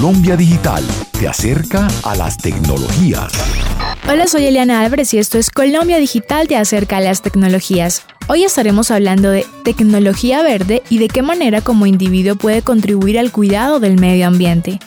Colombia 0.00 0.34
Digital 0.34 0.82
te 1.12 1.28
acerca 1.28 1.86
a 2.04 2.16
las 2.16 2.38
tecnologías. 2.38 3.30
Hola, 4.08 4.26
soy 4.28 4.46
Eliana 4.46 4.80
Álvarez 4.80 5.12
y 5.12 5.18
esto 5.18 5.36
es 5.36 5.50
Colombia 5.50 5.98
Digital 5.98 6.48
te 6.48 6.56
acerca 6.56 6.96
a 6.96 7.00
las 7.02 7.20
tecnologías. 7.20 8.04
Hoy 8.26 8.44
estaremos 8.44 8.90
hablando 8.90 9.28
de 9.28 9.44
tecnología 9.62 10.42
verde 10.42 10.82
y 10.88 10.96
de 10.96 11.08
qué 11.08 11.20
manera 11.20 11.60
como 11.60 11.84
individuo 11.84 12.36
puede 12.36 12.62
contribuir 12.62 13.18
al 13.18 13.30
cuidado 13.30 13.78
del 13.78 14.00
medio 14.00 14.26
ambiente. 14.26 14.78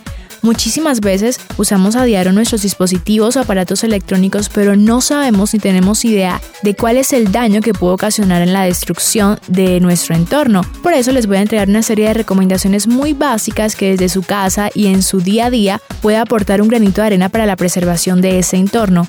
Muchísimas 0.44 0.99
veces 0.99 1.39
usamos 1.57 1.96
a 1.96 2.03
diario 2.03 2.33
nuestros 2.33 2.63
dispositivos 2.63 3.37
o 3.37 3.39
aparatos 3.39 3.85
electrónicos, 3.85 4.49
pero 4.49 4.76
no 4.76 4.99
sabemos 4.99 5.53
ni 5.53 5.59
tenemos 5.59 6.03
idea 6.03 6.41
de 6.63 6.76
cuál 6.76 6.97
es 6.97 7.13
el 7.13 7.31
daño 7.31 7.62
que 7.62 7.73
puede 7.73 7.94
ocasionar 7.94 8.41
en 8.41 8.51
la 8.51 8.63
destrucción 8.63 9.40
de 9.47 9.79
nuestro 9.79 10.15
entorno. 10.15 10.65
Por 10.83 10.91
eso 10.94 11.13
les 11.13 11.27
voy 11.27 11.37
a 11.37 11.41
entregar 11.41 11.69
una 11.69 11.81
serie 11.81 12.09
de 12.09 12.13
recomendaciones 12.13 12.87
muy 12.87 13.13
básicas 13.13 13.77
que 13.77 13.91
desde 13.91 14.09
su 14.09 14.21
casa 14.21 14.69
y 14.76 14.87
en 14.87 15.01
su 15.01 15.21
día 15.21 15.45
a 15.45 15.49
día 15.49 15.81
puede 16.02 16.17
aportar 16.17 16.62
un 16.62 16.68
granito 16.68 16.99
de 16.99 17.07
arena 17.07 17.30
para 17.30 17.46
la 17.46 17.55
preservación 17.55 18.20
de 18.20 18.40
ese 18.40 18.57
entorno. 18.57 19.07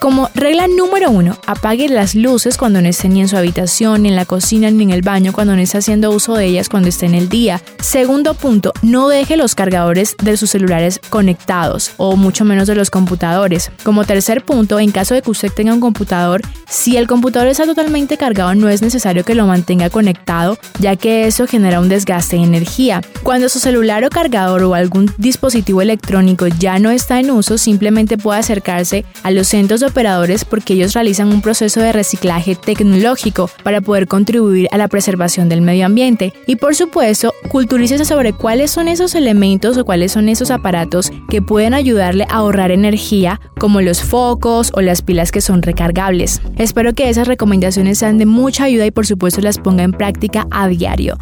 Como 0.00 0.30
regla 0.34 0.66
número 0.66 1.10
uno, 1.10 1.36
apague 1.46 1.86
las 1.90 2.14
luces 2.14 2.56
cuando 2.56 2.80
no 2.80 2.88
esté 2.88 3.10
ni 3.10 3.20
en 3.20 3.28
su 3.28 3.36
habitación, 3.36 4.02
ni 4.02 4.08
en 4.08 4.16
la 4.16 4.24
cocina, 4.24 4.70
ni 4.70 4.84
en 4.84 4.90
el 4.92 5.02
baño, 5.02 5.34
cuando 5.34 5.54
no 5.54 5.60
esté 5.60 5.76
haciendo 5.76 6.10
uso 6.10 6.34
de 6.36 6.46
ellas 6.46 6.70
cuando 6.70 6.88
esté 6.88 7.04
en 7.04 7.14
el 7.14 7.28
día. 7.28 7.60
Segundo 7.80 8.32
punto, 8.32 8.72
no 8.80 9.08
deje 9.08 9.36
los 9.36 9.54
cargadores 9.54 10.16
de 10.22 10.38
sus 10.38 10.48
celulares 10.48 11.00
conectados 11.10 11.90
o 11.98 12.16
mucho 12.16 12.46
menos 12.46 12.66
de 12.66 12.76
los 12.76 12.88
computadores. 12.88 13.70
Como 13.84 14.04
tercer 14.04 14.42
punto, 14.42 14.80
en 14.80 14.90
caso 14.90 15.12
de 15.12 15.20
que 15.20 15.30
usted 15.30 15.52
tenga 15.52 15.74
un 15.74 15.80
computador, 15.80 16.40
si 16.66 16.96
el 16.96 17.06
computador 17.06 17.48
está 17.48 17.66
totalmente 17.66 18.16
cargado 18.16 18.54
no 18.54 18.70
es 18.70 18.80
necesario 18.80 19.22
que 19.22 19.34
lo 19.34 19.46
mantenga 19.46 19.90
conectado, 19.90 20.56
ya 20.78 20.96
que 20.96 21.26
eso 21.26 21.46
genera 21.46 21.78
un 21.78 21.90
desgaste 21.90 22.36
de 22.36 22.44
energía. 22.44 23.02
Cuando 23.22 23.50
su 23.50 23.58
celular 23.58 24.02
o 24.04 24.08
cargador 24.08 24.62
o 24.62 24.74
algún 24.74 25.12
dispositivo 25.18 25.82
electrónico 25.82 26.46
ya 26.46 26.78
no 26.78 26.90
está 26.90 27.20
en 27.20 27.30
uso, 27.30 27.58
simplemente 27.58 28.16
puede 28.16 28.40
acercarse 28.40 29.04
a 29.22 29.30
los 29.30 29.48
centros 29.48 29.80
de 29.80 29.89
operadores 29.90 30.44
porque 30.44 30.74
ellos 30.74 30.94
realizan 30.94 31.28
un 31.28 31.42
proceso 31.42 31.80
de 31.80 31.92
reciclaje 31.92 32.54
tecnológico 32.54 33.50
para 33.62 33.80
poder 33.80 34.06
contribuir 34.06 34.68
a 34.72 34.78
la 34.78 34.88
preservación 34.88 35.48
del 35.48 35.60
medio 35.60 35.86
ambiente. 35.86 36.32
Y 36.46 36.56
por 36.56 36.74
supuesto, 36.74 37.34
culturícese 37.48 38.04
sobre 38.04 38.32
cuáles 38.32 38.70
son 38.70 38.88
esos 38.88 39.14
elementos 39.14 39.76
o 39.76 39.84
cuáles 39.84 40.12
son 40.12 40.28
esos 40.28 40.50
aparatos 40.50 41.12
que 41.28 41.42
pueden 41.42 41.74
ayudarle 41.74 42.24
a 42.28 42.36
ahorrar 42.36 42.70
energía, 42.70 43.40
como 43.58 43.80
los 43.80 44.02
focos 44.02 44.70
o 44.74 44.80
las 44.80 45.02
pilas 45.02 45.32
que 45.32 45.40
son 45.40 45.62
recargables. 45.62 46.40
Espero 46.56 46.94
que 46.94 47.10
esas 47.10 47.28
recomendaciones 47.28 47.98
sean 47.98 48.18
de 48.18 48.26
mucha 48.26 48.64
ayuda 48.64 48.86
y 48.86 48.90
por 48.90 49.06
supuesto 49.06 49.40
las 49.40 49.58
ponga 49.58 49.82
en 49.82 49.92
práctica 49.92 50.46
a 50.50 50.68
diario. 50.68 51.18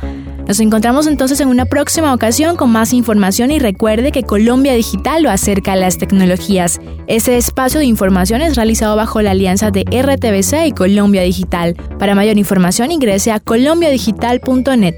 Nos 0.48 0.60
encontramos 0.60 1.06
entonces 1.06 1.40
en 1.40 1.48
una 1.48 1.66
próxima 1.66 2.14
ocasión 2.14 2.56
con 2.56 2.72
más 2.72 2.94
información 2.94 3.50
y 3.50 3.58
recuerde 3.58 4.12
que 4.12 4.22
Colombia 4.22 4.72
Digital 4.72 5.22
lo 5.22 5.30
acerca 5.30 5.74
a 5.74 5.76
las 5.76 5.98
tecnologías. 5.98 6.80
Este 7.06 7.36
espacio 7.36 7.80
de 7.80 7.84
información 7.84 8.40
es 8.40 8.56
realizado 8.56 8.96
bajo 8.96 9.20
la 9.20 9.32
alianza 9.32 9.70
de 9.70 9.82
RTBC 9.82 10.68
y 10.68 10.72
Colombia 10.72 11.20
Digital. 11.20 11.74
Para 11.98 12.14
mayor 12.14 12.38
información 12.38 12.90
ingrese 12.90 13.30
a 13.30 13.40
colombiadigital.net. 13.40 14.94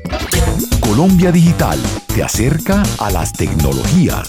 Colombia 0.78 1.32
Digital 1.32 1.80
te 2.14 2.22
acerca 2.22 2.84
a 3.00 3.10
las 3.10 3.32
tecnologías. 3.32 4.28